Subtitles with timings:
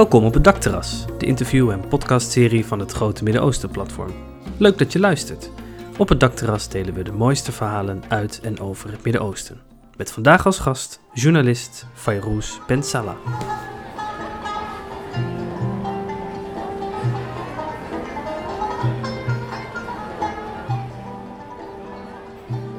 [0.00, 4.10] Welkom op het Dakterras, de interview- en podcastserie van het Grote Midden-Oosten-platform.
[4.56, 5.50] Leuk dat je luistert.
[5.98, 9.60] Op het Dakterras delen we de mooiste verhalen uit en over het Midden-Oosten.
[9.96, 13.16] Met vandaag als gast journalist Fayrouz Ben Salah.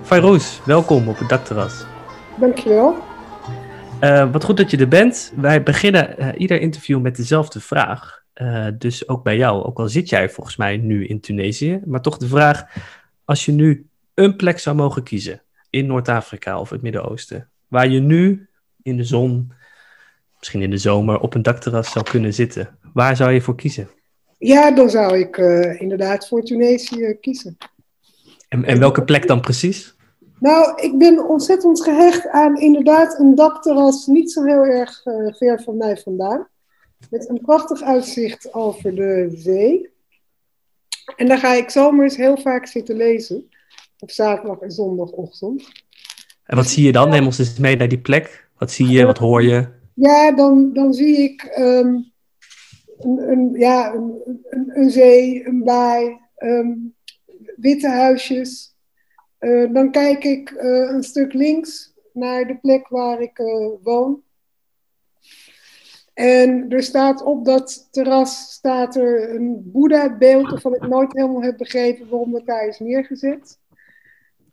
[0.01, 1.85] Fayrouz, welkom op het Dakterras.
[2.35, 3.09] Dankjewel.
[4.01, 5.33] Uh, wat goed dat je er bent.
[5.35, 8.23] Wij beginnen uh, ieder interview met dezelfde vraag.
[8.35, 12.01] Uh, dus ook bij jou, ook al zit jij volgens mij nu in Tunesië, maar
[12.01, 12.63] toch de vraag:
[13.25, 17.99] als je nu een plek zou mogen kiezen in Noord-Afrika of het Midden-Oosten, waar je
[17.99, 18.47] nu
[18.83, 19.51] in de zon,
[20.39, 23.89] misschien in de zomer, op een dakterras zou kunnen zitten, waar zou je voor kiezen?
[24.37, 25.37] Ja, dan zou ik
[25.79, 27.57] inderdaad voor Tunesië kiezen.
[28.47, 29.95] En, en welke plek dan precies?
[30.41, 35.61] Nou, ik ben ontzettend gehecht aan inderdaad een dakterras niet zo heel erg uh, ver
[35.63, 36.47] van mij vandaan.
[37.09, 39.89] Met een prachtig uitzicht over de zee.
[41.15, 43.49] En daar ga ik zomers heel vaak zitten lezen.
[43.99, 45.67] Op zaterdag en zondagochtend.
[46.43, 47.09] En wat zie je dan?
[47.09, 48.49] Neem ons eens mee naar die plek.
[48.57, 49.05] Wat zie je?
[49.05, 49.67] Wat hoor je?
[49.93, 52.11] Ja, dan, dan zie ik um,
[52.99, 56.95] een, een, ja, een, een, een, zee, een baai, um,
[57.55, 58.70] witte huisjes.
[59.41, 64.23] Uh, dan kijk ik uh, een stuk links naar de plek waar ik uh, woon.
[66.13, 71.57] En er staat op dat terras staat er een Boeddha-beeld, waarvan ik nooit helemaal heb
[71.57, 73.59] begrepen waarom dat daar is neergezet.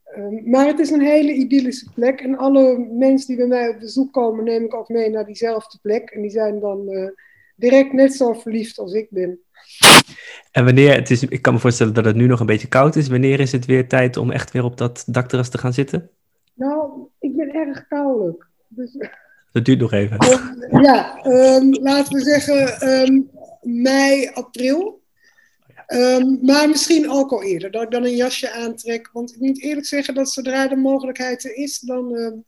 [0.05, 2.20] Ehm, maar het is een hele idyllische plek.
[2.20, 5.78] En alle mensen die bij mij op bezoek komen, neem ik ook mee naar diezelfde
[5.83, 6.11] plek.
[6.11, 7.12] En die zijn dan
[7.56, 9.41] direct net zo verliefd als ik ben.
[10.51, 12.97] En wanneer, het is, ik kan me voorstellen dat het nu nog een beetje koud
[12.97, 13.09] is.
[13.09, 16.11] Wanneer is het weer tijd om echt weer op dat dakterras te gaan zitten?
[16.55, 18.47] Nou, ik ben erg koudelijk.
[18.69, 18.97] Dus...
[19.53, 20.19] Dat duurt nog even.
[20.72, 23.31] Um, ja, um, laten we zeggen um,
[23.62, 25.03] mei, april.
[25.87, 29.11] Um, maar misschien ook al eerder, dat ik dan een jasje aantrek.
[29.12, 32.44] Want ik moet eerlijk zeggen dat zodra de mogelijkheid er is, dan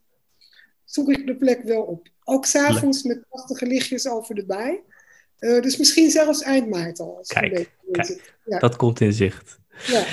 [0.85, 2.09] zoek ik de plek wel op.
[2.25, 4.81] Ook s'avonds met prachtige lichtjes over de baai.
[5.41, 7.25] Uh, dus misschien zelfs eind maart al.
[7.27, 8.59] Kijk, kijk ja.
[8.59, 9.61] dat komt in zicht.
[9.87, 10.05] Ja.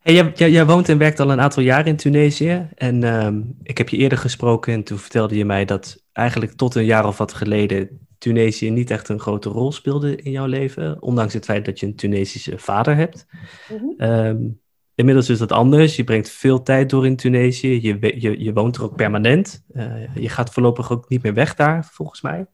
[0.00, 2.68] Hey, jij, jij, jij, woont en werkt al een aantal jaar in Tunesië.
[2.74, 6.74] En um, ik heb je eerder gesproken en toen vertelde je mij dat eigenlijk tot
[6.74, 11.02] een jaar of wat geleden Tunesië niet echt een grote rol speelde in jouw leven.
[11.02, 13.26] Ondanks het feit dat je een Tunesische vader hebt.
[13.68, 14.10] Mm -hmm.
[14.10, 14.60] um,
[14.94, 15.96] inmiddels is dat anders.
[15.96, 17.82] Je brengt veel tijd door in Tunesië.
[17.82, 19.64] Je, je, je woont er ook permanent.
[19.72, 22.46] Uh, je gaat voorlopig ook niet meer weg daar, volgens mij.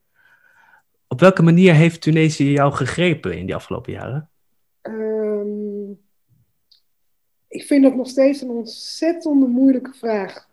[1.14, 4.30] Op welke manier heeft Tunesië jou gegrepen in die afgelopen jaren?
[4.82, 6.00] Um,
[7.48, 10.48] ik vind dat nog steeds een ontzettend moeilijke vraag.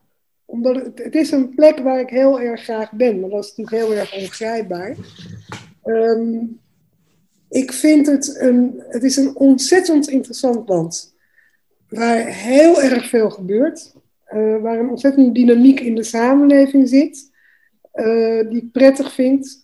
[0.45, 3.85] Omdat het, is een plek waar ik heel erg graag ben, maar dat is natuurlijk
[3.85, 4.95] heel erg ongrijpbaar.
[5.83, 6.59] Um,
[7.49, 11.15] ik vind het een, het is een ontzettend interessant land.
[11.87, 13.93] Waar heel erg veel gebeurt.
[14.33, 17.31] Uh, waar een ontzettende dynamiek in de samenleving zit.
[17.93, 19.60] Uh, die ik prettig vind.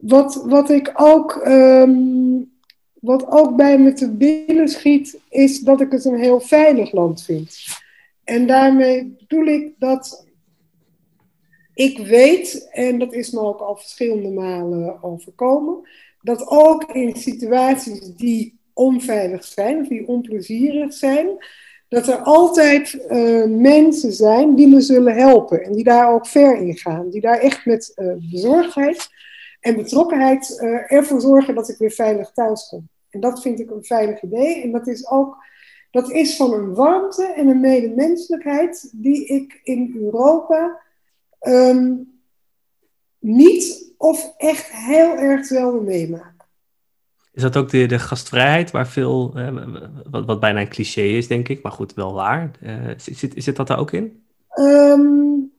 [0.00, 2.52] Wat, wat ik ook, um,
[3.00, 7.22] wat ook bij me te binnen schiet, is dat ik het een heel veilig land
[7.22, 7.56] vind.
[8.24, 10.26] En daarmee bedoel ik dat
[11.74, 15.88] ik weet, en dat is me ook al verschillende malen overkomen,
[16.22, 21.28] dat ook in situaties die onveilig zijn, of die onplezierig zijn,
[21.88, 26.56] dat er altijd uh, mensen zijn die me zullen helpen en die daar ook ver
[26.56, 29.08] in gaan, die daar echt met uh, bezorgdheid
[29.60, 32.88] en betrokkenheid uh, ervoor zorgen dat ik weer veilig thuis kom.
[33.10, 34.62] En dat vind ik een veilig idee.
[34.62, 35.36] En dat is ook
[35.90, 40.80] dat is van een warmte en een medemenselijkheid die ik in Europa
[41.40, 42.20] um,
[43.18, 46.34] niet of echt heel erg zelden meemaak.
[47.32, 49.66] Is dat ook de, de gastvrijheid, waar veel, eh,
[50.10, 52.50] wat, wat, bijna een cliché is, denk ik, maar goed, wel waar.
[52.62, 54.24] Uh, zit, zit dat daar ook in?
[54.54, 55.52] Um,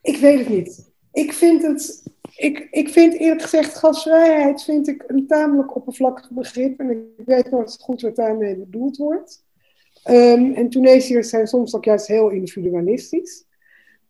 [0.00, 0.92] ik weet het niet.
[1.12, 2.02] Ik vind het
[2.36, 6.80] ik, ik vind eerlijk gezegd, gastvrijheid vind ik een tamelijk oppervlakkig begrip.
[6.80, 9.44] En ik weet nooit goed wat daarmee bedoeld wordt.
[10.10, 13.44] Um, en Tunesiërs zijn soms ook juist heel individualistisch.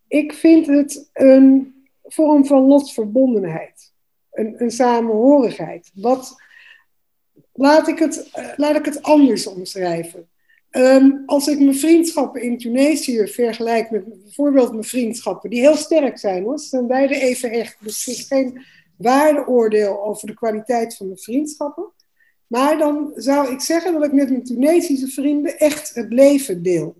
[0.09, 1.75] Ik vind het een
[2.05, 3.93] vorm van lotsverbondenheid.
[4.33, 5.91] Een, een samenhorigheid.
[5.95, 6.43] Wat,
[7.53, 10.29] laat, ik het, uh, laat ik het anders omschrijven.
[10.77, 16.19] Um, als ik mijn vriendschappen in Tunesië vergelijk met bijvoorbeeld mijn vriendschappen, die heel sterk
[16.19, 17.77] zijn hoor, ze zijn beide even echt.
[17.81, 18.65] Dus er is geen
[18.97, 21.93] waardeoordeel over de kwaliteit van mijn vriendschappen.
[22.47, 26.97] Maar dan zou ik zeggen dat ik met mijn Tunesische vrienden echt het leven deel.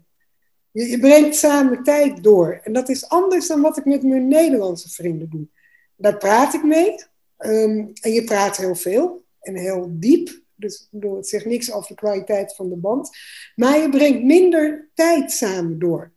[0.71, 2.61] Je, je brengt samen tijd door.
[2.63, 5.47] En dat is anders dan wat ik met mijn Nederlandse vrienden doe.
[5.97, 6.95] Daar praat ik mee.
[7.37, 10.45] Ehm, en je praat heel veel en heel diep.
[10.57, 13.11] Dus bedoel, het zegt niks over de kwaliteit van de band.
[13.55, 16.13] Maar je brengt minder tijd samen door.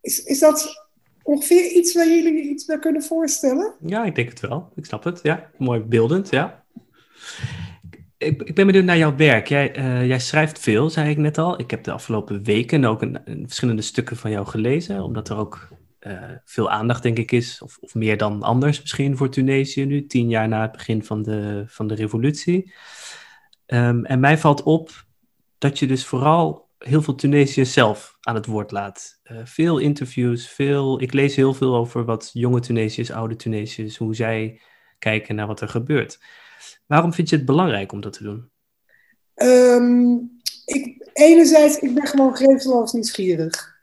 [0.00, 0.86] Is, is dat
[1.22, 3.74] ongeveer iets waar jullie iets bij kunnen voorstellen?
[3.86, 4.72] Ja, ik denk het wel.
[4.74, 5.20] Ik snap het.
[5.22, 6.64] Ja, mooi beeldend, ja.
[8.18, 9.46] Ik, ik ben benieuwd naar jouw werk.
[9.46, 11.60] Jij, eh, jij schrijft veel, zei ik net al.
[11.60, 15.68] Ik heb de afgelopen weken ook een, verschillende stukken van jou gelezen, omdat er ook
[16.06, 20.06] uh, veel aandacht, denk ik, is, of, of, meer dan anders misschien voor Tunesië nu,
[20.06, 22.72] tien jaar na het begin van de, van de revolutie.
[23.66, 25.04] Um, en mij valt op
[25.58, 29.20] dat je dus vooral heel veel Tunesiërs zelf aan het woord laat.
[29.24, 34.14] Uh, veel interviews, veel, ik lees heel veel over wat jonge Tunesiërs, oude Tunesiërs, hoe
[34.14, 34.60] zij
[34.98, 36.18] kijken naar wat er gebeurt.
[36.86, 38.50] Waarom vind je het belangrijk om dat te doen?
[39.34, 40.30] Um,
[40.64, 43.75] ik, enerzijds, ik ben gewoon grenzeloos nieuwsgierig.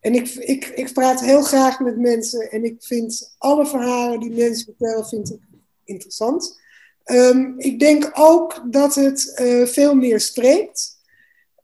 [0.00, 4.30] En ik, ik, ik praat heel graag met mensen en ik vind alle verhalen die
[4.30, 5.40] mensen vertellen vind ik
[5.84, 6.60] interessant.
[7.04, 10.96] Um, ik denk ook dat het uh, veel meer spreekt.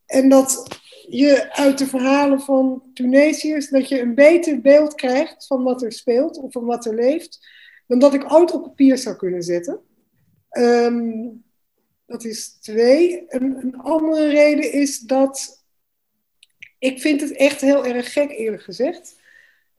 [0.06, 0.62] En dat
[1.08, 5.92] je uit de verhalen van Tunesiërs, dat je een beter beeld krijgt van wat er
[5.92, 7.48] speelt of van wat er leeft,
[7.86, 9.80] dan dat ik ooit op papier zou kunnen zetten.
[10.50, 11.44] Um,
[12.06, 13.24] dat is twee.
[13.28, 15.63] Een, een andere reden is dat
[16.84, 19.20] ik vind het echt heel erg gek, eerlijk gezegd,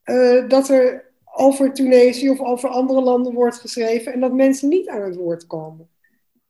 [0.06, 4.88] uh, dat er over Tunesië of over andere landen wordt geschreven en dat mensen niet
[4.88, 5.90] aan het woord komen.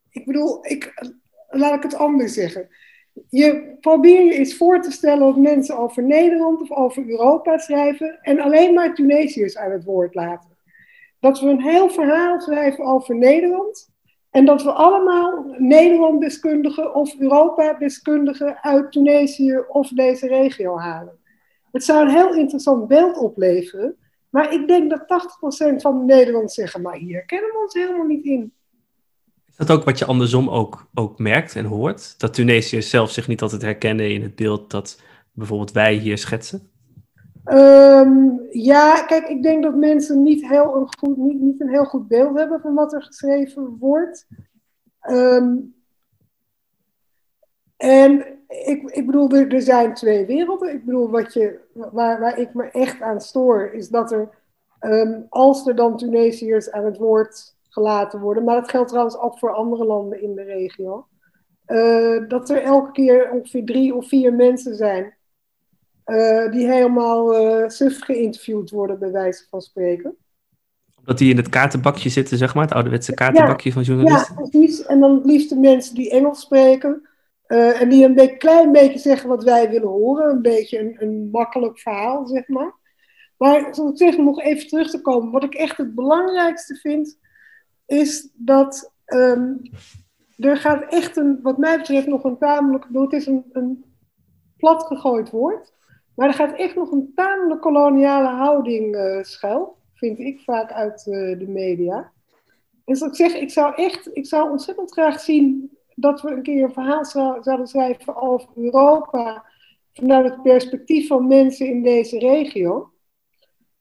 [0.09, 0.93] Ik bedoel, ik,
[1.47, 2.69] laat ik het anders zeggen.
[3.29, 8.19] Je probeer je eens voor te stellen dat mensen over Nederland of over Europa schrijven
[8.21, 10.57] en alleen maar Tunesiërs aan het woord laten.
[11.19, 13.94] Dat we een heel verhaal schrijven over Nederland
[14.35, 21.17] en dat we allemaal Nederland-deskundigen of Europa-deskundigen uit Tunesië of deze regio halen.
[21.71, 23.95] Het zou een heel interessant beeld opleveren,
[24.29, 28.05] maar ik denk dat 80% van de Nederlanders zeggen, maar hier kennen we ons helemaal
[28.05, 28.53] niet in.
[29.47, 32.19] Is dat ook wat je andersom ook, ook merkt en hoort?
[32.19, 36.69] Dat Tunesiërs zelf zich niet altijd herkennen in het beeld dat bijvoorbeeld wij hier schetsen?
[37.51, 41.85] Um, ja, kijk, ik denk dat mensen niet, heel een goed, niet, niet een heel
[41.85, 44.27] goed beeld hebben van wat er geschreven wordt.
[45.09, 45.75] Um,
[47.77, 50.73] en ik, ik bedoel, er, zijn twee werelden.
[50.73, 54.29] Ik bedoel, wat je, waar, waar ik me echt aan stoor, is dat er,
[54.79, 59.39] um, als er dan Tunesiërs aan het woord gelaten worden, maar dat geldt trouwens ook
[59.39, 61.07] voor andere landen in de regio,
[61.67, 65.14] uh, dat er elke keer ongeveer drie of vier mensen zijn
[66.05, 70.15] uh, die helemaal uh, suf geïnterviewd worden, bij wijze van spreken.
[70.99, 74.35] Omdat die in het kaartenbakje zitten, zeg maar, het ouderwetse kaartenbakje van journalisten?
[74.35, 74.85] Ja, precies.
[74.85, 77.09] En dan het liefst de mensen die Engels spreken.
[77.47, 80.29] Uh, en die een beetje, klein beetje zeggen wat wij willen horen.
[80.29, 82.73] Een beetje een, een makkelijk verhaal, zeg maar.
[83.37, 85.31] Maar zoals ik zeg, nog even terug te komen.
[85.31, 87.17] Wat ik echt het belangrijkste vind,
[87.85, 89.61] is dat um,
[90.37, 93.85] er gaat echt een, wat mij betreft, nog een tamelijk, het is een, een
[94.57, 95.73] platgegooid woord.
[96.15, 101.05] Maar er gaat echt nog een tamelijk koloniale houding uh, schuil, vind ik vaak uit
[101.07, 102.11] uh, de media.
[102.85, 106.63] Zoals ik zeg, ik zou echt, ik zou ontzettend graag zien dat we een keer
[106.63, 109.43] een verhaal zou, zouden schrijven over Europa
[109.93, 112.91] vanuit het perspectief van mensen in deze regio.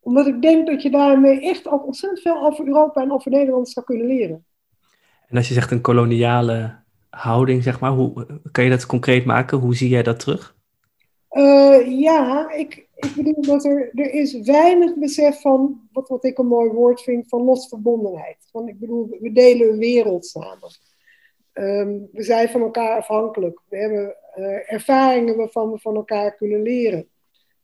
[0.01, 3.69] Omdat ik denk dat je daarmee echt ook ontzettend veel over Europa en over Nederland
[3.69, 4.45] zou kunnen leren.
[5.29, 6.77] En als je zegt een koloniale
[7.11, 9.59] houding, zeg maar, hoe kan je dat concreet maken?
[9.59, 10.54] Hoe zie jij dat terug?
[11.35, 16.39] Uh, ja, ik, ik bedoel dat er, er is weinig besef van, wat, wat ik
[16.39, 18.37] een mooi woord vind, van losverbondenheid.
[18.51, 20.71] Van, ik bedoel, we delen een wereld samen.
[21.53, 23.61] Um, we zijn van elkaar afhankelijk.
[23.69, 27.09] We hebben uh, ervaringen waarvan we van elkaar kunnen leren.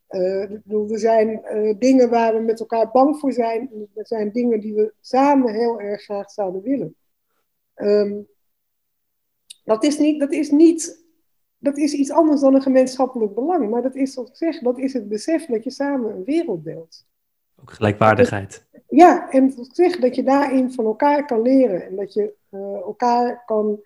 [0.09, 1.41] Uh, ik bedoel, er zijn
[1.79, 3.89] dingen waar we met elkaar bang voor zijn.
[3.95, 6.95] Er zijn dingen die we samen heel erg graag zouden willen.
[7.75, 8.27] Um,
[9.63, 11.00] dat is niet, dat is niet
[11.61, 13.69] dat is iets anders dan een gemeenschappelijk belang.
[13.69, 16.63] Maar dat is, zoals ik zeg, dat is het besef dat je samen een wereld
[16.63, 17.05] deelt.
[17.61, 18.65] Ook gelijkwaardigheid.
[18.87, 21.85] Ja, en zoals ik zeg, dat je daarin van elkaar kan leren.
[21.85, 23.79] En dat je uh, elkaar kan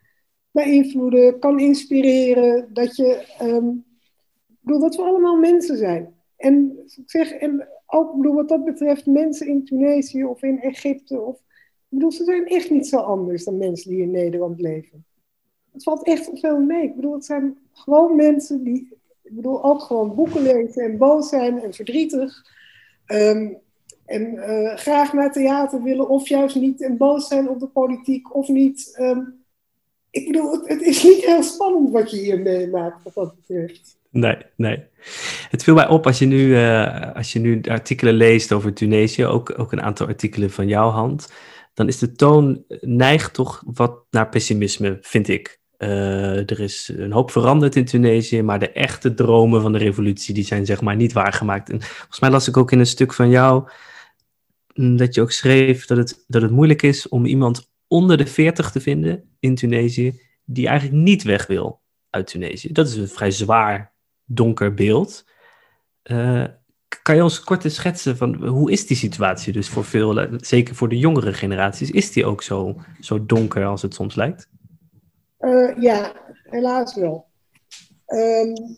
[0.52, 2.74] beïnvloeden, kan inspireren.
[2.74, 3.86] Dat je, um,
[4.48, 6.14] ik bedoel, dat we allemaal mensen zijn.
[6.38, 11.22] En ik zeg, en ook bedoel, wat dat betreft, mensen in Tunesië of in Egypte.
[11.22, 11.42] Of, ik
[11.88, 15.06] bedoel, ze zijn echt niet zo anders dan mensen die in Nederland leven
[15.76, 16.84] het valt echt veel mee.
[16.84, 21.30] Ik bedoel, het zijn gewoon mensen die, ik bedoel, ook gewoon boeken lezen en boos
[21.30, 22.54] zijn en verdrietig.
[23.08, 23.58] Um,
[24.06, 28.36] en uh, graag naar theater willen of juist niet en boos zijn op de politiek
[28.36, 28.98] of niet.
[29.00, 29.44] Um,
[30.10, 33.98] ik bedoel, het, is niet heel spannend wat je hier meemaakt wat dat betreft.
[34.10, 34.84] Nee, nee.
[35.50, 39.26] Het viel mij op als je nu, uh, als je nu artikelen leest over Tunesië,
[39.26, 41.28] ook, ook een aantal artikelen van jouw hand
[41.76, 45.60] dan is de toon neigt toch wat naar pessimisme, vind ik.
[45.78, 50.46] Er is een hoop veranderd in Tunesië, maar de echte dromen van de revolutie die
[50.46, 51.70] zijn zeg maar niet waargemaakt.
[51.70, 53.70] En volgens mij las ik ook in een stuk van jou
[54.74, 58.26] mm, dat je ook schreef dat het, dat het moeilijk is om iemand onder de
[58.26, 62.72] 40 te vinden in Tunesië die eigenlijk niet weg wil uit Tunesië.
[62.72, 63.94] Dat is een vrij zwaar,
[64.26, 65.26] donker beeld.
[66.04, 66.46] Uh,
[67.02, 70.90] kan je ons kort schetsen van hoe is die situatie dus voor veel, zeker voor
[70.90, 74.50] de jongere generaties, is die ook zo, zo donker als het soms lijkt?
[75.46, 77.26] Uh, ja, helaas wel.
[78.08, 78.78] Um,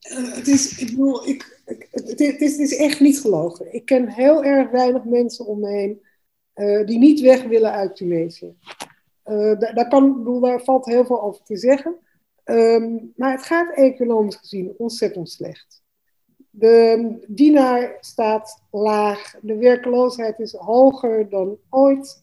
[0.00, 1.60] het, is, ik bedoel, ik,
[1.90, 3.74] het, is, het is echt niet gelogen.
[3.74, 6.02] Ik ken heel erg weinig mensen om me heen
[6.54, 8.56] uh, die niet weg willen uit Tunesië.
[9.24, 11.96] Uh, daar, kan, bedoel, daar valt heel veel over te zeggen.
[12.44, 15.82] Um, maar het gaat economisch gezien ontzettend slecht.
[16.50, 22.21] De dienaar staat laag, de werkloosheid is hoger dan ooit.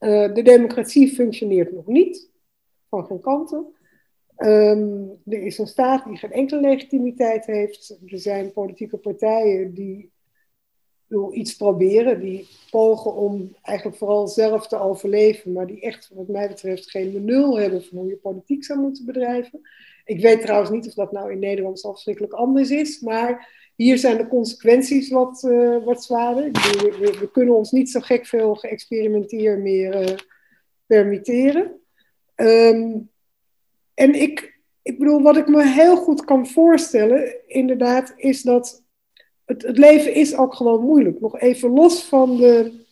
[0.00, 2.30] Uh, de democratie functioneert nog niet,
[2.88, 3.74] van geen kanten.
[4.36, 7.98] Um, er is een staat die geen enkele legitimiteit heeft.
[8.06, 10.10] Er zijn politieke partijen die
[11.32, 16.48] iets proberen, die pogen om eigenlijk vooral zelf te overleven, maar die echt, wat mij
[16.48, 19.60] betreft, geen benul hebben van hoe je politiek zou moeten bedrijven.
[20.04, 23.48] Ik weet trouwens niet of dat nou in Nederland zo verschrikkelijk anders is, maar
[23.82, 26.50] hier zijn de consequenties wat, uh, wat zwaarder.
[26.52, 30.16] We, we, kunnen ons niet zo gek veel geëxperimenteer meer uh,
[30.86, 31.80] permitteren.
[32.36, 33.10] Um,
[33.94, 38.84] en ik, ik bedoel, wat ik me heel goed kan voorstellen, inderdaad, is dat
[39.44, 41.20] het, het leven is ook gewoon moeilijk.
[41.20, 42.84] Nog even los van de,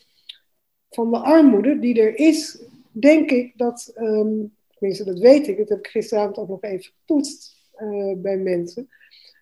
[0.91, 5.69] van de armoede die er is, denk ik dat, um, tenminste dat weet ik, dat
[5.69, 8.89] heb ik gisteravond ook nog even getoetst uh, bij mensen.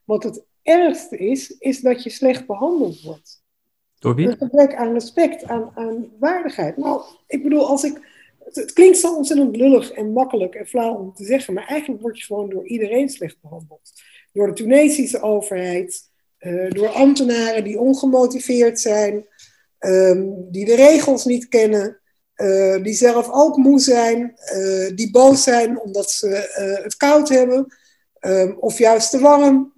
[0.05, 3.45] Wat het ergste is, is dat je slecht behandeld wordt.
[3.99, 4.29] Door wie?
[4.29, 6.77] Een gebrek aan respect, aan, aan waardigheid.
[6.77, 8.15] Nou, ik bedoel, als ik.
[8.45, 12.03] Het, het, klinkt zo ontzettend lullig en makkelijk en flauw om te zeggen, maar eigenlijk
[12.03, 13.93] word je gewoon door iedereen slecht behandeld.
[14.33, 19.27] Door de Tunesische overheid, uh, door ambtenaren die ongemotiveerd zijn,
[19.79, 22.01] um, die de regels niet kennen,
[22.37, 26.29] uh, die zelf ook moe zijn, uh, die boos zijn omdat ze
[26.83, 27.77] het koud hebben,
[28.21, 29.73] um, of juist te warm,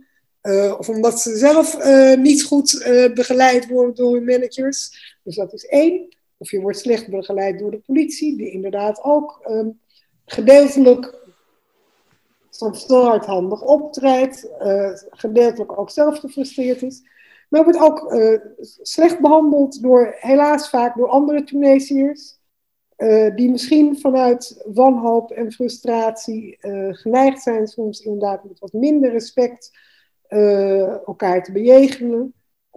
[0.79, 1.79] of omdat ze zelf
[2.17, 2.83] niet goed
[3.15, 4.91] begeleid worden door hun managers.
[5.25, 6.17] Dus dat is één.
[6.37, 9.81] Of je wordt slecht begeleid door de politie, die inderdaad ook um,
[10.25, 11.15] gedeeltelijk
[12.51, 14.49] soms hardhandig optreedt,
[15.11, 17.03] gedeeltelijk ook zelf gefrustreerd is.
[17.49, 18.17] Maar wordt ook
[18.83, 22.37] slecht behandeld door, helaas vaak door andere Tunesiërs,
[23.35, 26.57] die misschien vanuit wanhoop en frustratie
[26.91, 29.71] geneigd zijn soms inderdaad met wat minder respect
[31.07, 32.35] elkaar te bejegenen.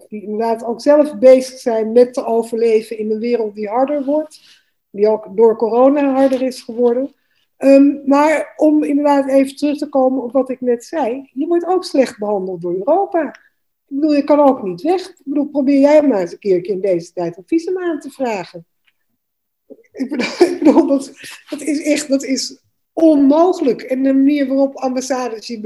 [0.08, 4.63] Die inderdaad ook zelf bezig zijn met te overleven in een wereld die harder wordt,
[4.89, 7.13] die ook door corona harder is geworden.
[7.58, 11.65] Um, maar om inderdaad even terug te komen op wat ik net zei, je wordt
[11.65, 13.27] ook slecht behandeld door Europa.
[13.88, 15.10] Ik bedoel, je kan ook niet weg.
[15.10, 18.10] Ik bedoel, probeer jij maar eens een keertje in deze tijd een visum aan te
[18.10, 18.65] vragen.
[19.91, 21.12] Ik bedoel, dat,
[21.60, 23.81] is echt dat is onmogelijk.
[23.81, 25.60] En de manier waarop ambassades je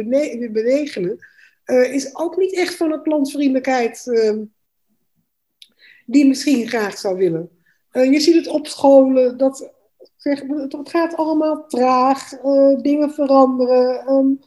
[0.51, 1.19] bewegen,
[1.65, 4.41] uh, is ook niet echt van een klantvriendelijkheid uh,
[6.05, 7.49] die misschien graag zou willen.
[7.91, 9.73] Uh, je ziet het op scholen, dat
[10.67, 14.09] het gaat allemaal traag, uh, dingen veranderen.
[14.09, 14.39] Um,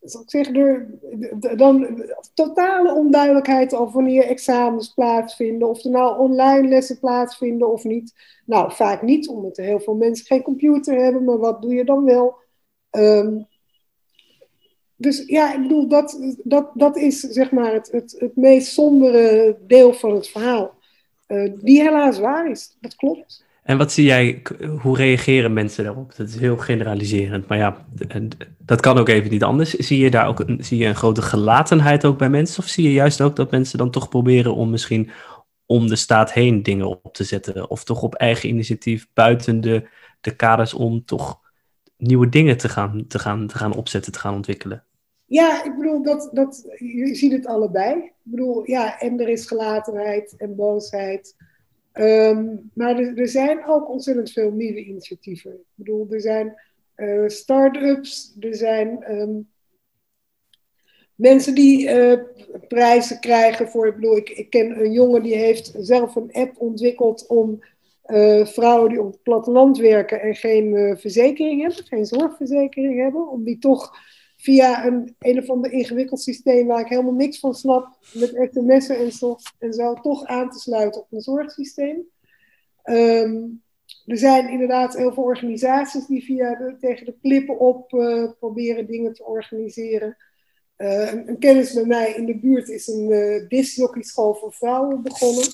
[0.00, 0.88] ik er,
[1.56, 8.12] dan totale onduidelijkheid over wanneer examens plaatsvinden, of er nou online lessen plaatsvinden of niet.
[8.46, 11.84] Nou, vaak niet, omdat er heel veel mensen geen computer hebben, maar wat doe je
[11.84, 12.34] dan wel?
[12.90, 13.46] Um,
[15.00, 19.56] dus ja, ik bedoel, dat, dat, dat is zeg maar het, het, het meest sombere
[19.66, 20.78] deel van het verhaal.
[21.28, 23.44] Uh, die helaas waar is, dat klopt.
[23.62, 24.42] En wat zie jij,
[24.80, 26.16] hoe reageren mensen daarop?
[26.16, 27.86] Dat is heel generaliserend, maar ja,
[28.58, 29.70] dat kan ook even niet anders.
[29.70, 32.62] Zie je daar ook een, zie je een grote gelatenheid ook bij mensen?
[32.62, 35.10] Of zie je juist ook dat mensen dan toch proberen om misschien
[35.66, 37.70] om de staat heen dingen op te zetten?
[37.70, 39.88] Of toch op eigen initiatief buiten de,
[40.20, 41.40] de kaders om toch
[41.96, 44.84] nieuwe dingen te gaan, te, gaan, te gaan opzetten, te gaan ontwikkelen?
[45.30, 47.96] Ja, ik bedoel, dat, dat, je ziet het allebei.
[47.96, 51.36] Ik bedoel, ja, en er is gelatenheid en boosheid.
[51.92, 55.50] Um, maar er, zijn ook ontzettend veel nieuwe initiatieven.
[55.50, 56.60] Ik bedoel, er zijn
[56.96, 59.48] uh, start-ups, er zijn um,
[61.14, 62.18] mensen die uh,
[62.68, 63.86] prijzen krijgen voor.
[63.86, 67.64] Ik bedoel, ik, ken een jongen die heeft zelf een app ontwikkeld om
[68.06, 73.44] uh, vrouwen die op het platteland werken en geen verzekering hebben, geen zorgverzekering hebben, om
[73.44, 74.08] die toch
[74.40, 78.96] via een, een of ander ingewikkeld systeem waar ik helemaal niks van snap, met sms'en
[78.96, 82.06] en zo, en zo, toch aan te sluiten op een zorgsysteem.
[82.82, 83.42] Ehm,
[84.06, 88.86] er zijn inderdaad heel veel organisaties die via de, tegen de klippen op uh, proberen
[88.86, 90.16] dingen te organiseren.
[90.76, 95.02] Uh, een, een, kennis bij mij in de buurt is een uh, discjockeyschool voor vrouwen
[95.02, 95.44] begonnen.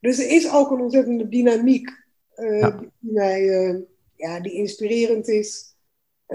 [0.00, 1.90] Dus er is ook een ontzettende dynamiek
[2.36, 2.70] ja.
[2.70, 3.42] die, mij,
[4.16, 5.67] ja, die inspirerend is.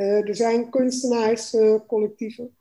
[0.01, 2.55] Er zijn kunstenaarscollectieven.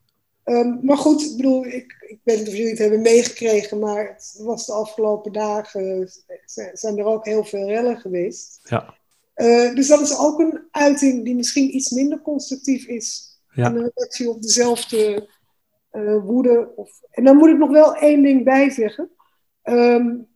[0.45, 4.09] Um, maar goed, ik bedoel, ik, ik weet niet of jullie het hebben meegekregen, maar
[4.09, 6.11] het was de afgelopen dagen,
[6.73, 8.61] zijn er ook heel veel rellen geweest.
[8.63, 8.95] Ja.
[9.37, 13.39] Uh, dus dat is ook een uiting die misschien iets minder constructief is.
[13.55, 13.67] Ja.
[13.67, 15.29] Een reactie op dezelfde
[15.93, 16.73] uh, woede.
[16.77, 19.11] Of, en dan moet ik nog wel één ding bij zeggen.
[19.63, 20.27] Um,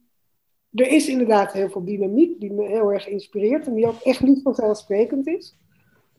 [0.73, 4.23] er is inderdaad heel veel dynamiek die me heel erg inspireert en die ook echt
[4.23, 5.57] niet vanzelfsprekend is.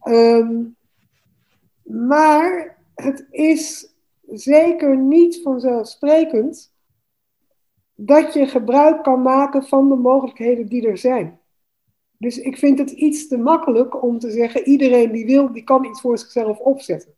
[0.07, 0.75] Um,
[1.83, 3.93] maar het is
[4.27, 6.73] zeker niet vanzelfsprekend
[7.95, 11.39] dat je gebruik kan maken van de mogelijkheden die er zijn.
[12.17, 15.85] Dus ik vind het iets te makkelijk om te zeggen: iedereen die wil, die kan
[15.85, 17.13] iets voor zichzelf opzetten.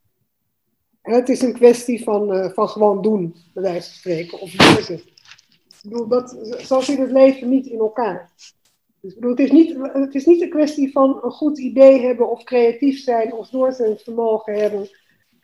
[1.02, 4.52] En het is een kwestie van, uh, van gewoon doen, bij wijze van spreken, of
[4.52, 4.96] doorzetten.
[4.96, 8.32] Ik bedoel, dat, zo zit het leven niet in elkaar.
[9.02, 12.30] Dus, bedoel, het, is niet, het is niet een kwestie van een goed idee hebben,
[12.30, 14.90] of creatief zijn, of doorzettingsvermogen hebben.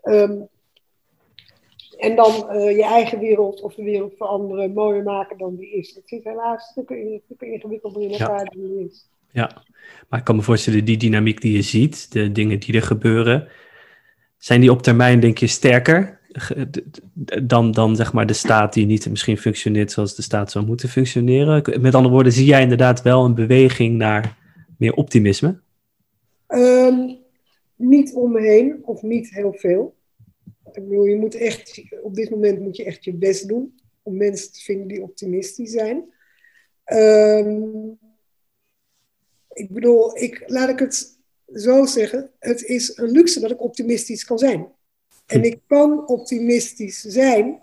[0.04, 0.48] Um,
[1.98, 5.72] en dan uh, je eigen wereld of de wereld van anderen mooier maken dan die
[5.72, 5.96] is.
[5.96, 9.10] Het zit helaas stukken, stukken ingewikkelder in elkaar dan die is.
[9.32, 9.64] Ja,
[10.10, 13.48] maar ik kan me voorstellen, die dynamiek die je ziet, de dingen die er gebeuren,
[14.38, 16.20] zijn die op termijn denk je sterker
[17.44, 20.90] dan, dan zeg maar de staat die niet misschien functioneert zoals de staat zou moeten
[20.90, 21.82] functioneren?
[21.82, 24.38] Met andere woorden, zie jij inderdaad wel een beweging naar
[24.78, 25.60] meer optimisme?
[26.48, 27.18] Um,
[27.76, 29.96] niet om me heen, of niet heel veel.
[30.74, 34.18] Ik bedoel, je moet echt, op dit moment moet je echt je best doen om
[34.18, 36.04] mensen te vinden die optimistisch zijn.
[36.94, 37.98] Um,
[39.54, 41.18] ik bedoel, ik, laat ik het
[41.54, 44.68] zo zeggen, het is een luxe dat ik optimistisch kan zijn.
[45.26, 47.60] En ik kan optimistisch zijn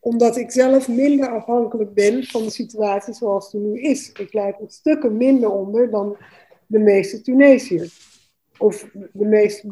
[0.00, 4.12] omdat ik zelf minder afhankelijk ben van de situatie zoals die nu is.
[4.12, 6.16] Ik lijk een stukken minder onder dan
[6.66, 8.14] de meeste Tunesiërs.
[8.58, 9.68] Of de meeste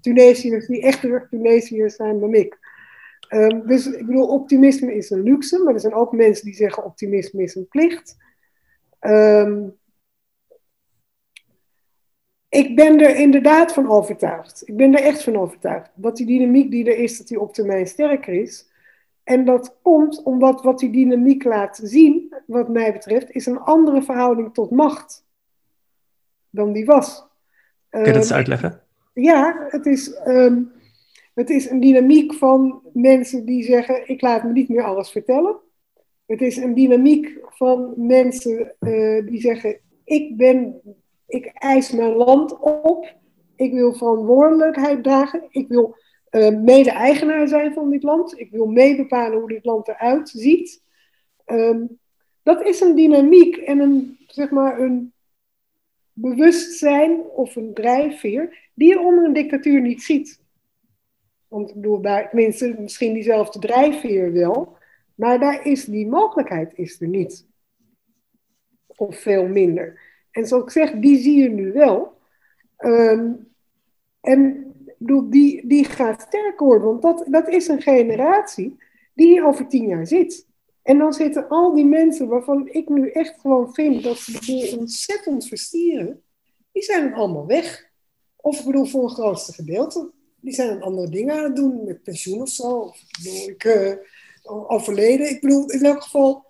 [0.00, 2.58] Tunesiërs die echter Tunesiërs zijn dan ik.
[3.28, 6.84] Um, dus ik bedoel, optimisme is een luxe, maar er zijn ook mensen die zeggen
[6.84, 8.16] optimisme is een plicht.
[9.00, 9.74] Um,
[12.54, 14.62] ik ben er inderdaad van overtuigd.
[14.64, 15.90] Ik ben er echt van overtuigd.
[15.94, 18.68] Dat die dynamiek die er is, dat die op termijn sterker is.
[19.24, 24.02] En dat komt omdat wat die dynamiek laat zien, wat mij betreft, is een andere
[24.02, 25.26] verhouding tot macht
[26.50, 27.26] dan die was.
[27.90, 28.80] Kun je dat eens ehm, uitleggen?
[29.12, 30.72] Ja, het is, um,
[31.34, 35.56] het is een dynamiek van mensen die zeggen: Ik laat me niet meer alles vertellen.
[36.26, 40.80] Het is een dynamiek van mensen uh, die zeggen: Ik, ben,
[41.34, 43.14] ik eis mijn land op.
[43.56, 45.42] Ik wil verantwoordelijkheid dragen.
[45.50, 45.96] Ik wil
[46.30, 48.38] uh, mede-eigenaar zijn van dit land.
[48.38, 50.82] Ik wil meebepalen hoe dit land eruit ziet.
[51.46, 51.98] Um,
[52.42, 55.12] dat is een dynamiek en een, zeg maar, een
[56.12, 60.42] bewustzijn of een drijfveer die je onder een dictatuur niet ziet.
[61.48, 64.76] Want ik bedoel, daar, misschien diezelfde drijfveer wel,
[65.14, 67.46] maar daar is die mogelijkheid is er niet.
[68.86, 70.03] Of veel minder.
[70.34, 72.16] En zoals ik zeg, die zie je nu wel.
[72.78, 73.48] Um,
[74.20, 78.76] en bedoel, die, die gaat sterker worden, want dat, dat is een generatie
[79.14, 80.46] die hier over tien jaar zit.
[80.82, 84.78] En dan zitten al die mensen waarvan ik nu echt gewoon vind dat ze boel
[84.78, 86.22] ontzettend verstieren,
[86.72, 87.90] die zijn allemaal weg.
[88.36, 90.10] Of ik bedoel, voor een grootste gedeelte.
[90.40, 92.70] Die zijn andere dingen aan het doen, met pensioen of zo.
[92.70, 93.00] Of
[93.46, 93.92] ik uh,
[94.42, 95.30] overleden.
[95.30, 96.44] Ik bedoel, in elk geval,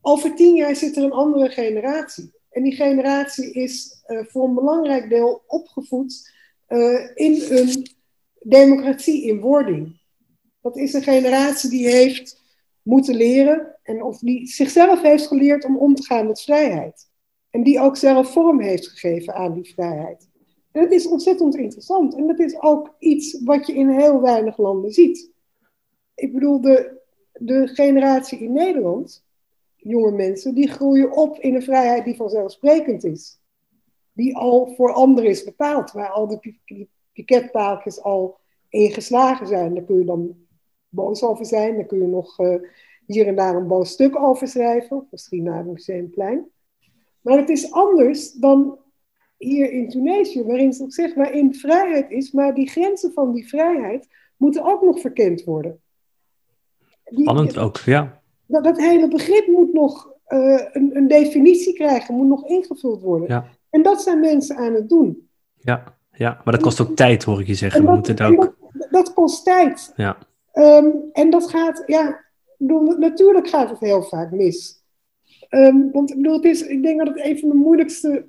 [0.00, 2.32] over tien jaar zit er een andere generatie.
[2.54, 6.32] En die generatie is uh, voor een belangrijk deel opgevoed
[6.68, 7.86] uh, in een
[8.40, 10.00] democratie in wording.
[10.60, 12.42] Dat is een generatie die heeft
[12.82, 17.10] moeten leren en of die zichzelf heeft geleerd om om te gaan met vrijheid.
[17.50, 20.28] En die ook zelf vorm heeft gegeven aan die vrijheid.
[20.72, 22.14] En het is ontzettend interessant.
[22.14, 25.30] En dat is ook iets wat je in heel weinig landen ziet.
[26.14, 27.00] Ik bedoel, de,
[27.32, 29.23] de generatie in Nederland,
[29.84, 33.40] jonge mensen, die groeien op in een vrijheid die vanzelfsprekend is.
[34.12, 36.54] Die al voor anderen is bepaald, waar al de
[37.12, 39.74] piketpaaltjes al ingeslagen zijn.
[39.74, 40.36] Daar kun je dan
[40.88, 41.76] boos over zijn.
[41.76, 42.56] Dan kun je nog uh,
[43.06, 45.06] hier en daar een boos stuk over schrijven.
[45.10, 46.48] Misschien naar het Museumplein.
[47.20, 48.78] Maar het is anders dan
[49.36, 53.48] hier in Tunesië, waarin ze ook zegt waarin vrijheid is, maar die grenzen van die
[53.48, 55.80] vrijheid moeten ook nog verkend worden.
[57.04, 58.22] Spannend ook, ja.
[58.46, 63.28] Dat, dat hele begrip moet nog uh, een, een, definitie krijgen, moet nog ingevuld worden.
[63.28, 63.44] Ja.
[63.70, 65.28] En dat zijn mensen aan het doen.
[65.58, 66.40] Ja, ja.
[66.44, 67.84] maar dat kost ook tijd, hoor ik je zeggen.
[67.84, 68.56] Dat, We ook...
[68.72, 69.92] dat, dat, kost tijd.
[69.96, 70.16] Ja.
[70.52, 72.24] Um, en dat gaat, ja,
[72.58, 74.82] bedoel, natuurlijk gaat het heel vaak mis.
[75.50, 78.26] Um, want ik bedoel, het is, ik denk dat het een van de moeilijkste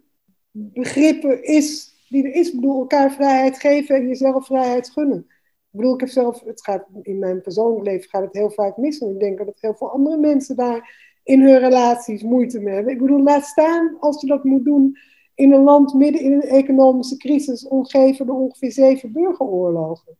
[0.51, 2.47] begrippen is die er is.
[2.47, 5.27] Ik bedoel, elkaar vrijheid geven en jezelf vrijheid gunnen.
[5.75, 8.77] Ik bedoel, ik heb zelf, het gaat in mijn persoonlijk leven gaat het heel vaak
[8.77, 8.99] mis.
[8.99, 12.93] En ik denk dat heel veel andere mensen daar in hun relaties moeite mee hebben.
[12.93, 14.97] Ik bedoel, laat staan als je dat moet doen
[15.33, 20.17] in een land midden in een economische crisis, omgeven door ongeveer zeven burgeroorlogen.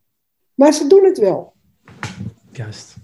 [0.54, 1.54] Maar ze doen het wel.
[2.52, 2.96] Juist.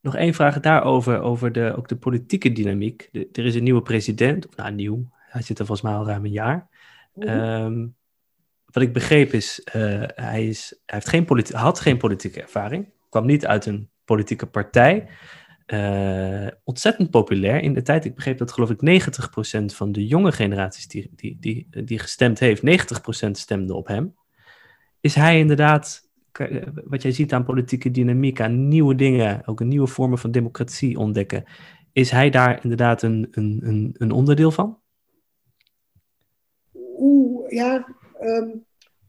[0.00, 3.08] Nog één vraag daarover, over de, ook de politieke dynamiek.
[3.12, 6.24] er is een nieuwe president, of nou nieuw, hij zit er volgens mij al ruim
[6.24, 6.68] een jaar.
[7.14, 7.94] Mm
[8.76, 13.26] wat ik begreep is, uh, hij, is hij heeft geen had geen politieke ervaring, kwam
[13.26, 15.08] niet uit een politieke partij.
[15.66, 18.04] Uh, ontzettend populair in de tijd.
[18.04, 19.04] Ik begreep dat geloof ik
[19.50, 22.62] 90% van de jonge generaties die, die, die, die gestemd heeft,
[23.26, 24.14] 90% stemde op hem.
[25.00, 26.10] Is hij inderdaad,
[26.84, 30.98] wat jij ziet aan politieke dynamiek, aan nieuwe dingen, ook een nieuwe vormen van democratie
[30.98, 31.44] ontdekken,
[31.92, 34.78] is hij daar inderdaad een, een, een, een onderdeel van?
[36.98, 37.94] Oeh, ja.
[38.20, 38.65] Um,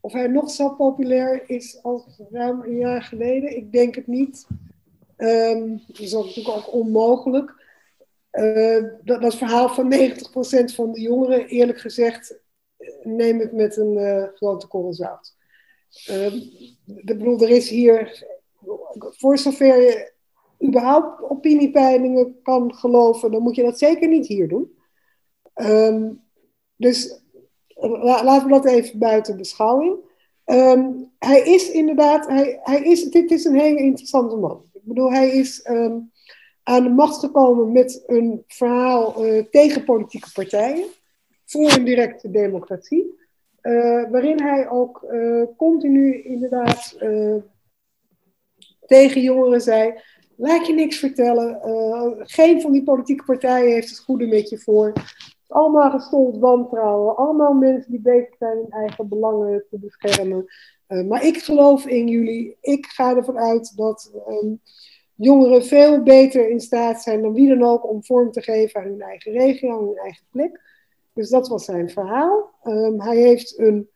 [0.07, 4.47] of hij nog zo populair is als ruim een jaar geleden, ik denk het niet.
[5.17, 7.53] Um, dat is natuurlijk ook onmogelijk.
[8.31, 12.39] Uh, dat, verhaal van 90% van de jongeren, eerlijk gezegd,
[13.03, 15.35] neem ik met een uh, grote korrel zout.
[16.09, 16.33] Uh,
[16.85, 18.25] ik bedoel, er is hier,
[18.99, 20.11] voor zover je
[20.63, 24.77] überhaupt opiniepeilingen kan geloven, dan moet je dat zeker niet hier doen.
[25.55, 26.21] Um,
[26.75, 27.21] dus
[28.01, 29.95] laten we dat even buiten beschouwing.
[30.45, 34.63] Um, hij is inderdaad, hij, hij is, dit is een hele interessante man.
[34.73, 36.11] Ik bedoel, hij is um,
[36.63, 40.85] aan de macht gekomen met een verhaal uh, tegen politieke partijen,
[41.45, 43.19] voor een directe democratie,
[43.61, 46.97] uh, waarin hij ook uh, continu inderdaad
[48.85, 49.93] tegen jongeren zei,
[50.35, 51.59] laat je niks vertellen,
[52.17, 54.93] geen van die politieke partijen heeft het goede met je voor,
[55.47, 57.15] allemaal gestold wantrouwen.
[57.15, 60.45] Allemaal mensen die bezig zijn hun eigen belangen te beschermen.
[60.87, 62.57] Uh, maar ik geloof in jullie.
[62.61, 64.61] Ik ga ervan uit dat um,
[65.15, 68.87] jongeren veel beter in staat zijn dan wie dan ook om vorm te geven aan
[68.87, 70.61] hun eigen regio, aan hun eigen plek.
[71.13, 72.49] Dus dat was zijn verhaal.
[72.63, 73.89] Um, hij heeft een,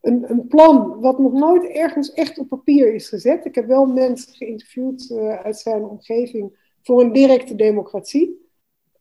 [0.00, 3.44] een, een, plan wat nog nooit ergens echt op papier is gezet.
[3.44, 8.41] Ik heb wel mensen geïnterviewd uh, uit zijn omgeving voor een directe democratie.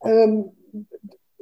[0.01, 0.51] Um,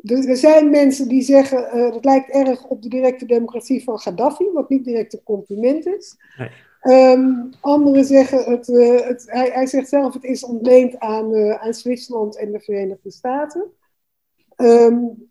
[0.04, 4.52] er zijn mensen die zeggen uh, dat lijkt erg op de directe democratie van Gaddafi,
[4.54, 6.16] wat niet direct een compliment is.
[6.38, 6.50] Nee.
[7.14, 11.56] Um, anderen zeggen, het, uh, het, hij, hij, zegt zelf, het is ontleend aan, uh,
[11.56, 13.72] aan Zwitserland en de Verenigde Staten.
[14.56, 15.30] Um,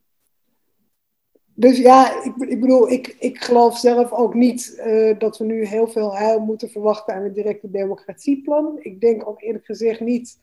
[1.55, 4.83] dus ja, ik, ik, bedoel, ik, ik geloof zelf ook niet
[5.19, 8.79] dat we nu heel veel heil moeten verwachten aan het directe democratieplan.
[8.81, 10.39] Ik denk ook eerlijk gezegd niet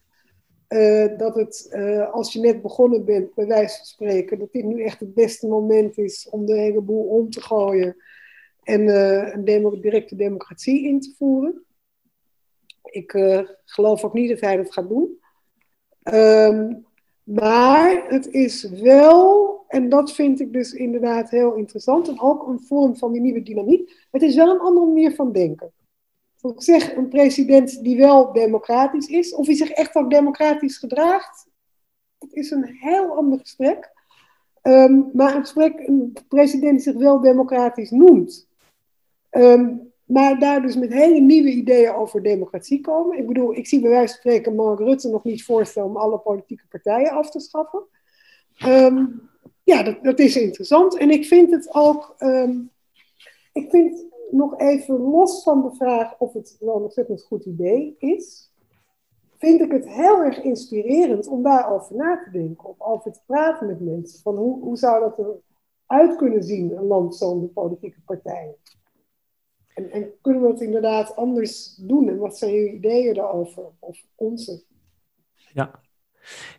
[0.69, 4.63] uh, dat het, uh, als je net begonnen bent, bij wijze van spreken, dat dit
[4.63, 7.95] nu echt het beste moment is om de hele boel om te gooien
[8.63, 11.65] en uh, een directe democratie in te voeren.
[12.83, 13.11] Ik
[13.65, 15.19] geloof ook niet dat hij dat gaat doen.
[16.13, 16.85] Um,
[17.23, 22.59] maar het is wel, en dat vind ik dus inderdaad heel interessant, en ook een
[22.59, 24.07] vorm van die nieuwe dynamiek.
[24.11, 25.71] Het is wel een andere manier van denken
[26.53, 31.47] ik zeg, een president die wel democratisch is, of die zich echt ook democratisch gedraagt,
[32.17, 33.93] dat is een heel ander gesprek.
[34.61, 38.47] Um, maar een gesprek, een president die zich wel democratisch noemt,
[39.31, 43.17] um, maar daar dus met hele nieuwe ideeën over democratie komen.
[43.17, 46.17] Ik bedoel, ik zie bij wijze van spreken Mark Rutte nog niet voorstellen om alle
[46.17, 47.83] politieke partijen af te schaffen.
[48.65, 49.29] Um,
[49.63, 50.97] ja, dat, dat, is interessant.
[50.97, 52.15] En ik vind het ook.
[53.53, 57.95] ik vind nog even los van de vraag of het wel een ontzettend goed idee
[57.97, 58.53] is,
[59.37, 62.69] vind ik het heel erg inspirerend om daarover na te denken.
[62.69, 64.21] Of over te praten met mensen.
[64.21, 65.41] Van hoe, hoe zou dat
[65.87, 68.55] eruit kunnen zien, een land zonder politieke partijen?
[69.73, 72.09] En, en, kunnen we het inderdaad anders doen?
[72.09, 73.63] En wat zijn jullie ideeën daarover?
[73.79, 74.63] Of onze?
[75.53, 75.79] Ja,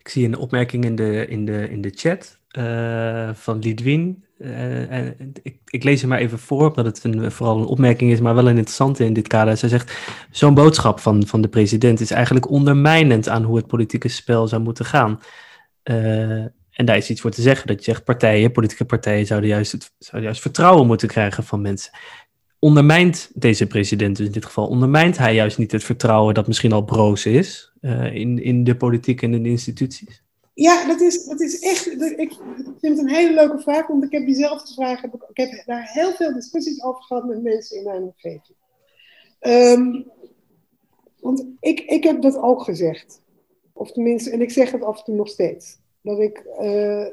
[0.00, 4.24] ik zie een opmerking in de, in de, in de chat uh, van Lidwin.
[4.38, 5.06] Uh,
[5.42, 8.34] ik, ik, lees hem maar even voor, omdat het een, vooral een opmerking is, maar
[8.34, 9.56] wel een interessante in dit kader.
[9.56, 9.98] Zij zegt:
[10.30, 14.62] Zo'n boodschap van, van de president is eigenlijk ondermijnend aan hoe het politieke spel zou
[14.62, 15.20] moeten gaan.
[15.84, 17.66] Uh, En daar is iets voor te zeggen.
[17.66, 21.60] Dat je zegt, partijen, politieke partijen zouden juist, het, zouden juist vertrouwen moeten krijgen van
[21.60, 21.92] mensen.
[22.58, 26.72] Ondermijnt deze president dus in dit geval, ondermijnt hij juist niet het vertrouwen dat misschien
[26.72, 27.72] al broos is
[28.12, 30.24] in, in de politiek en in de instituties?
[30.56, 31.86] Ja, dat is, dat is echt.
[32.00, 32.32] Ik
[32.80, 35.00] vind het een hele leuke vraag, want ik heb diezelfde vraag.
[35.00, 38.56] Heb ik, ik heb daar heel veel discussies over gehad met mensen in mijn omgeving.
[39.40, 40.10] Um,
[41.20, 43.22] want ik, ik heb dat ook gezegd.
[43.72, 45.78] Of tenminste, en ik zeg het af en toe nog steeds.
[46.02, 47.06] Dat ik uh,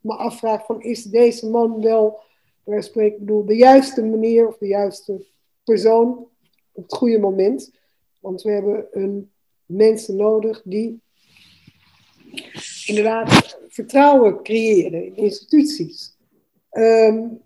[0.00, 2.20] me afvraag: van, is deze man wel,
[2.64, 5.26] waar spreek bedoel, de juiste manier of de juiste
[5.64, 6.28] persoon
[6.72, 7.72] op het goede moment?
[8.20, 9.30] Want we hebben een
[9.66, 11.00] mensen nodig die
[12.88, 16.16] inderdaad vertrouwen creëren in instituties.
[16.70, 17.40] Um,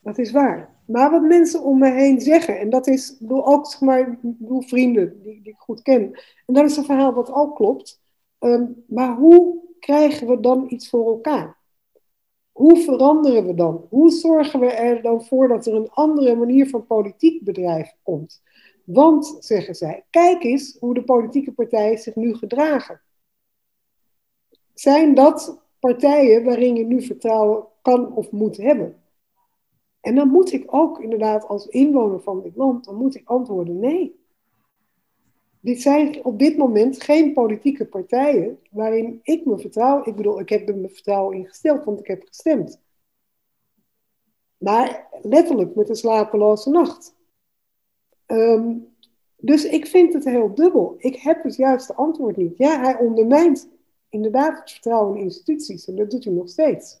[0.00, 0.74] dat is waar.
[0.86, 5.22] Maar wat mensen om me heen zeggen, en dat is door ook zeg door vrienden
[5.22, 6.02] die, die, ik goed ken.
[6.46, 8.00] En dat is een verhaal wat ook klopt.
[8.40, 11.56] Um, maar hoe krijgen we dan iets voor elkaar?
[12.52, 13.86] Hoe veranderen we dan?
[13.88, 18.42] Hoe zorgen we er dan voor dat er een andere manier van politiek bedrijven komt?
[18.84, 23.00] Want, zeggen zij, kijk eens hoe de politieke partijen zich nu gedragen.
[24.78, 29.02] Zijn dat partijen waarin je nu vertrouwen kan of moet hebben?
[30.00, 33.78] En dan moet ik ook inderdaad als inwoner van dit land, dan moet ik antwoorden
[33.78, 34.20] nee.
[35.60, 40.04] Dit zijn op dit moment geen politieke partijen waarin ik me vertrouw.
[40.04, 42.80] Ik bedoel, ik heb er mijn vertrouwen in gesteld, want ik heb gestemd.
[44.56, 47.14] Maar letterlijk met een slapeloze nacht.
[48.26, 48.74] Ehm,
[49.36, 50.94] dus ik vind het heel dubbel.
[50.98, 52.56] Ik heb het juiste antwoord niet.
[52.56, 53.74] Ja, hij ondermijnt
[54.08, 57.00] inderdaad het vertrouwen in instituties en dat doet hij nog steeds.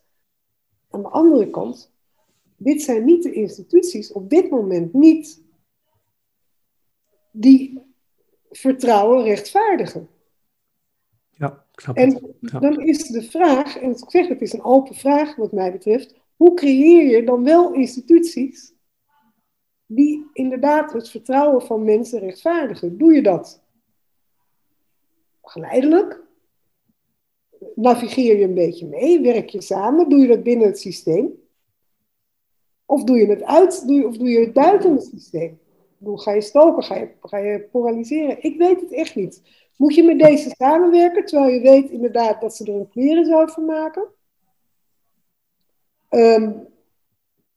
[0.90, 1.94] Aan de andere kant
[2.56, 5.42] dit zijn niet de instituties, op dit moment niet,
[7.30, 7.82] die
[8.50, 10.08] vertrouwen rechtvaardigen.
[11.30, 12.62] Ja, ik snap en het.
[12.62, 16.14] dan is de vraag, en ik zeg het is een open vraag wat mij betreft,
[16.36, 18.74] hoe creëer je dan wel instituties
[19.86, 22.98] die inderdaad het vertrouwen van mensen rechtvaardigen?
[22.98, 23.62] Doe je dat
[25.42, 26.24] geleidelijk?
[27.74, 29.20] Navigeer je een beetje mee?
[29.20, 30.08] Werk je samen?
[30.08, 31.32] Doe je dat binnen het systeem?
[32.84, 35.58] Of doe je het uit, doe of doe je het buiten het systeem?
[35.98, 36.82] Hoe ga je stoken?
[36.82, 38.42] Ga je, ga je polariseren?
[38.42, 39.42] Ik weet het echt niet.
[39.76, 43.50] Moet je met deze samenwerken, terwijl je weet inderdaad dat ze er een kleren zou
[43.50, 44.04] van maken?
[46.08, 46.52] Ehm,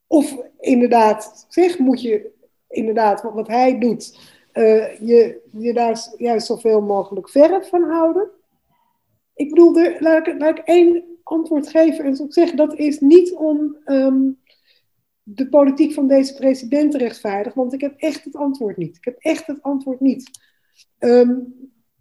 [0.08, 2.32] of inderdaad, zeg, moet je
[2.68, 4.20] inderdaad wat, wat hij doet,
[4.54, 8.30] uh, je, je daar juist zoveel mogelijk verre van houden?
[9.40, 13.34] Ik bedoel, laat, ik, laat ik één antwoord geven en ik zeggen, dat is niet
[13.34, 14.40] om um,
[15.24, 17.54] de politiek van deze president rechtvaardig?
[17.54, 18.98] Want ik heb echt het antwoord niet.
[18.98, 20.30] Ik heb echt het antwoord niet.
[21.00, 21.54] Um,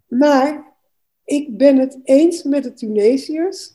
[0.07, 0.75] maar
[1.23, 3.73] ik ben het eens met de Tunesiërs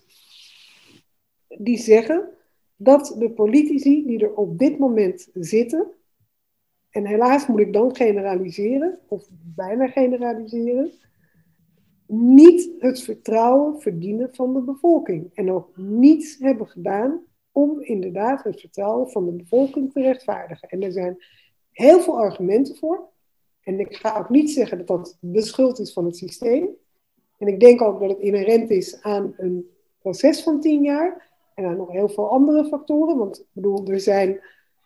[1.48, 2.28] die zeggen
[2.76, 5.86] dat de politici die er op dit moment zitten,
[6.90, 10.92] en helaas moet ik dan generaliseren, of bijna generaliseren,
[12.06, 15.30] niet het vertrouwen verdienen van de bevolking.
[15.34, 20.68] En ook niets hebben gedaan om inderdaad het vertrouwen van de bevolking te rechtvaardigen.
[20.68, 21.24] En er zijn
[21.70, 23.08] heel veel argumenten voor.
[23.62, 26.68] En ik ga ook niet zeggen dat dat de schuld is van het systeem.
[27.38, 31.32] En ik denk ook dat het inherent is aan een proces van tien jaar.
[31.54, 33.16] En aan nog heel veel andere factoren.
[33.16, 34.40] Want ik bedoel, er zijn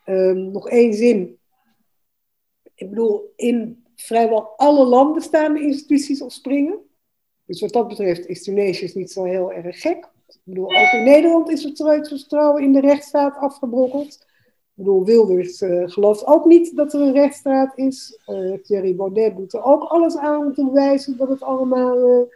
[0.07, 1.39] um, nog één zin.
[2.75, 6.79] Ik bedoel, in vrijwel alle landen staan de instituties op springen.
[7.49, 10.09] Dus wat dat betreft is Tunesië niet zo heel erg gek.
[10.29, 14.15] Ik bedoel, ook in Nederland is het vertrouwen in de rechtsstaat afgebrokkeld.
[14.15, 18.21] Ik bedoel, Wilders uh, gelooft ook niet dat er een rechtsstaat is.
[18.27, 22.27] Uh, Thierry Baudet doet er ook alles aan om te bewijzen dat het allemaal uh,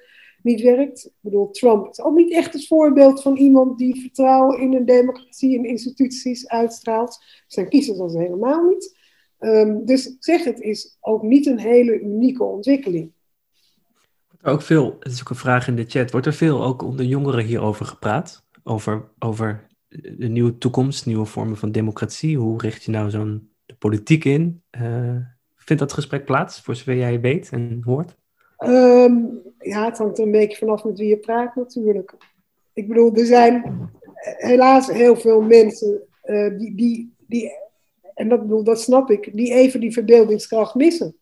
[0.43, 1.05] niet werkt.
[1.05, 4.85] Ik bedoel, Trump is ook niet echt het voorbeeld van iemand die vertrouwen in een
[4.85, 7.25] democratie en instituties uitstraalt.
[7.47, 8.97] Zijn kiezers als helemaal niet.
[9.41, 13.13] Um, dus zeg, het is ook niet een hele unieke ontwikkeling
[14.43, 17.05] ook veel, het is ook een vraag in de chat, wordt er veel ook onder
[17.05, 18.45] jongeren hierover gepraat?
[18.65, 22.39] Over, over de nieuwe toekomst, nieuwe vormen van democratie.
[22.39, 24.63] Hoe richt je nou zo'n politiek in?
[24.83, 25.17] Uh,
[25.57, 28.17] vindt dat gesprek plaats, voor zover jij weet en hoort?
[28.59, 32.15] Um, ja, het hangt er een beetje vanaf met wie je praat natuurlijk.
[32.73, 33.91] Ik bedoel, er zijn
[34.37, 37.51] helaas heel veel mensen uh, die, die, die,
[38.15, 41.17] en dat, bedoel, dat snap ik, die even die verbeeldingskracht missen.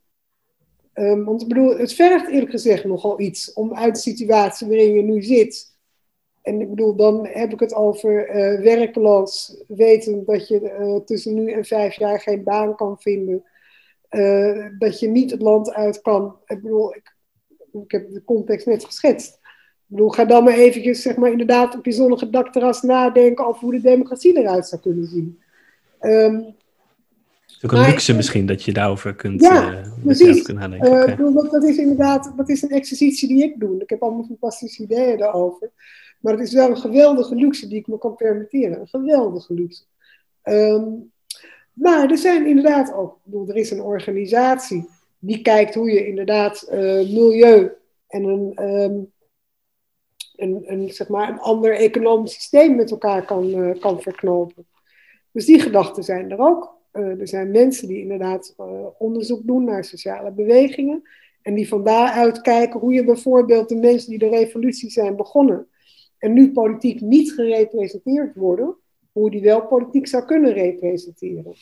[1.00, 4.94] Um, want ik bedoel, het vergt eerlijk gezegd nogal iets om uit de situatie waarin
[4.94, 5.78] je nu zit.
[6.42, 11.34] En ik bedoel, dan heb ik het over uh, werkeloos, weten dat je uh, tussen
[11.34, 13.44] nu en vijf jaar geen baan kan vinden.
[14.10, 16.36] Uh, dat je niet het land uit kan.
[16.46, 17.16] Ik bedoel, ik,
[17.72, 19.38] ik heb de context net geschetst.
[19.86, 23.72] bedoel, ga dan maar eventjes, zeg maar, inderdaad op je zonnige dakterras nadenken over hoe
[23.72, 25.40] de democratie eruit zou kunnen zien.
[26.00, 26.56] Um,
[27.62, 30.42] is ook een luxe misschien dat je daarover kunt, ja, uh, precies.
[30.42, 30.92] Kunt nadenken.
[30.92, 33.82] Uh, bedoel, dat, dat, is inderdaad dat is een exercitie die ik doe.
[33.82, 35.70] Ik heb allemaal fantastische ideeën daarover.
[36.20, 38.80] Maar het is wel een geweldige luxe die ik me kan permitteren.
[38.80, 39.82] Een geweldige luxe.
[40.44, 41.12] Um,
[41.72, 46.68] maar er zijn inderdaad ook, bedoel, er is een organisatie die kijkt hoe je inderdaad
[46.72, 47.72] uh, milieu
[48.06, 49.12] en een, um,
[50.36, 54.66] een, een, zeg maar een ander economisch systeem met elkaar kan, uh, kan verknopen.
[55.32, 56.78] Dus die gedachten zijn er ook.
[56.92, 58.54] Uh, er zijn mensen die inderdaad
[58.98, 61.02] onderzoek doen naar sociale bewegingen.
[61.42, 65.66] En die van daaruit kijken hoe je bijvoorbeeld de mensen die de revolutie zijn begonnen.
[66.18, 68.76] En nu politiek niet gerepresenteerd worden.
[69.12, 71.54] Hoe die wel politiek zou kunnen representeren.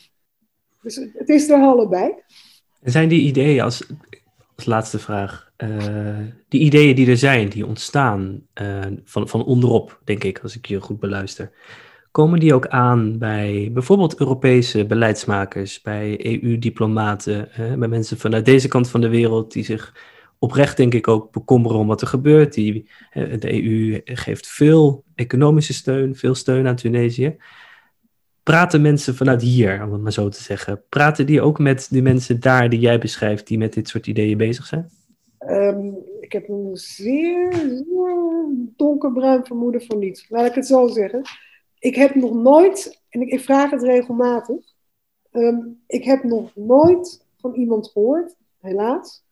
[0.83, 2.13] Dus het is er allebei.
[2.83, 3.87] Zijn die ideeën, als,
[4.57, 8.47] als laatste vraag, uh, die ideeën die er zijn, die ontstaan
[9.05, 11.53] van, van onderop, denk ik, als ik je goed beluister,
[12.11, 18.91] komen die ook aan bij bijvoorbeeld Europese beleidsmakers, bij EU-diplomaten, bij mensen vanuit deze kant
[18.91, 19.95] van de wereld die zich
[20.39, 22.55] oprecht, denk ik, ook bekommeren om wat er gebeurt.
[22.55, 27.37] Die, de EU geeft veel economische steun, veel steun aan Tunesië
[28.49, 32.03] praten mensen vanuit hier, om het maar zo te zeggen, praten die ook met die
[32.03, 34.91] mensen daar die jij beschrijft, die met dit soort ideeën bezig zijn?
[35.39, 40.27] Um, ik heb een zeer, zeer donkerbruin vermoeden van niets.
[40.29, 41.23] Laat ik het zo zeggen.
[41.79, 44.75] Ik heb nog nooit, en ik, vraag het regelmatig,
[45.33, 49.25] um, ik heb nog nooit van iemand gehoord, helaas,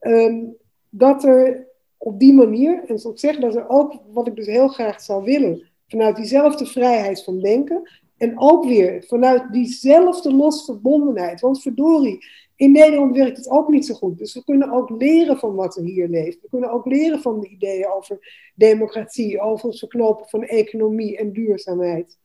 [0.00, 0.56] um,
[0.88, 4.68] dat er op die manier, en ik zeg, dat er ook, wat ik dus heel
[4.68, 11.40] graag zou willen, vanuit diezelfde vrijheid van denken, en ook weer vanuit diezelfde losverbondenheid.
[11.40, 12.26] Want verdorie,
[12.60, 14.18] in Nederland werkt het ook niet zo goed.
[14.18, 16.40] Dus we kunnen ook leren van wat er hier leeft.
[16.40, 21.32] We kunnen ook leren van de ideeën over democratie, over het verknopen van economie en
[21.32, 22.18] duurzaamheid.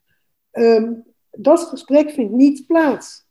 [0.52, 3.26] Um, dat gesprek vindt niet plaats,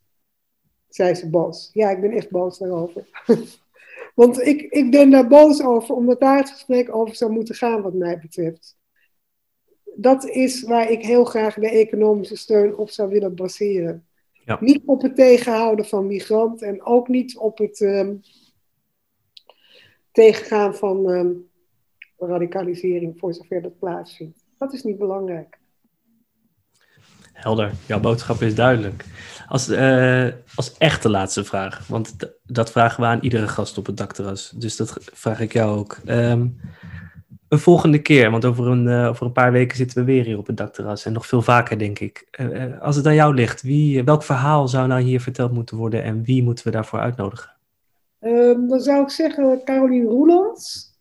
[0.89, 1.71] zei ze boos.
[1.73, 3.07] Ja, ik ben echt boos daarover.
[4.15, 7.83] Want ik, ik ben daar boos over, omdat daar het gesprek over zou moeten gaan,
[7.83, 8.77] wat mij betreft
[9.95, 14.07] dat is waar ik heel graag de economische steun op zou willen baseren.
[14.45, 14.59] Ja.
[14.61, 18.21] Niet op het tegenhouden van migranten en ook niet op het um,
[20.13, 21.49] tegengaan van um,
[22.19, 24.45] radicalisering voor zover dat plaatsvindt.
[24.59, 25.59] Dat is niet belangrijk.
[27.33, 29.05] Helder, jouw boodschap is duidelijk.
[29.49, 33.97] Als, uh, als echte laatste vraag, want dat vragen we aan iedere gast op het
[33.97, 34.51] dakterras.
[34.51, 35.99] Dus dat vraag ik jou ook.
[36.07, 36.61] Um,
[37.49, 40.39] een volgende keer, want over een, uh, over een paar weken zitten we weer hier
[40.39, 42.27] op het dakterras en nog veel vaker, denk ik.
[42.41, 46.03] Uh, als het aan jou ligt, wie, welk verhaal zou nou hier verteld moeten worden
[46.03, 47.53] en wie moeten we daarvoor uitnodigen?
[48.21, 50.93] Um, dan zou ik zeggen Caroline Roelands.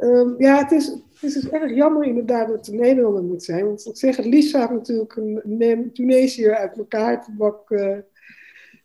[0.00, 0.86] Um, ja, het is,
[1.20, 3.66] het is erg jammer inderdaad dat het een Nederlander moet zijn.
[3.66, 7.96] Want ik zeg, het liefst zou ik natuurlijk een, Tunesiër uit elkaar te bak uh,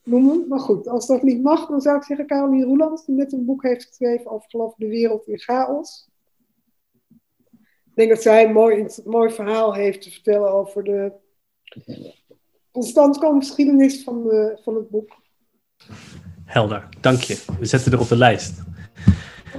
[0.03, 0.45] noemen.
[0.47, 3.45] Maar goed, als dat niet mag, dan zou ik zeggen Caroline Roelands, die net een
[3.45, 6.09] boek heeft geschreven over geloof de wereld in chaos.
[7.91, 11.11] Ik denk dat zij een mooi, mooi verhaal heeft te vertellen over de
[13.39, 15.21] geschiedenis van, de, van het boek.
[16.45, 17.43] Helder, dank je.
[17.59, 18.61] We zetten er op de lijst.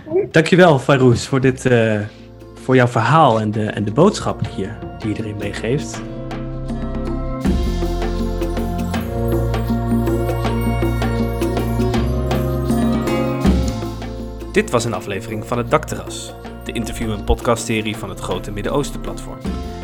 [0.06, 0.28] Okay.
[0.30, 2.06] Dankjewel, Farouz, voor, dit, uh,
[2.54, 6.00] voor jouw verhaal en de, en de boodschap die je, die je erin meegeeft.
[14.52, 16.34] Dit was een aflevering van het Dakterras
[16.72, 19.38] interview- en podcastserie van het Grote Midden-Oosten Platform.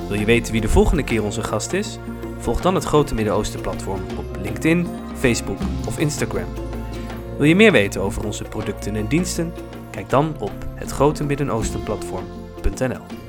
[0.09, 1.99] Wil je weten wie de volgende keer onze gast is?
[2.39, 6.49] Volg dan het Grote Midden-Oosten Platform op LinkedIn, Facebook of Instagram.
[7.37, 9.53] Wil je meer weten over onze producten en diensten?
[9.91, 13.28] Kijk dan op hetgrotemiddenoostenplatform.nl.